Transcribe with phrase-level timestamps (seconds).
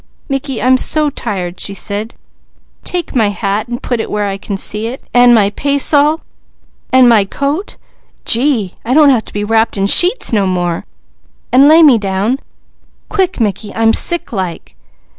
[0.27, 2.15] _""Mickey, I'm so tired," she said.
[2.83, 6.21] "Take my hat an' put it where I can see it, an' my passol,
[6.91, 7.77] an' my coat;
[8.25, 10.87] gee, I don't have to be wrapped in sheets no more,
[11.51, 12.39] an' lay me down.
[13.09, 14.75] Quick Mickey, I'm sick like."